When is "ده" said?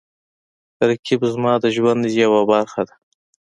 2.87-2.95